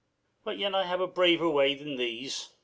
But 0.43 0.57
yet 0.57 0.73
I 0.73 0.85
have 0.85 0.99
a 0.99 1.05
braver 1.05 1.47
way 1.47 1.75
than 1.75 1.97
these. 1.97 2.49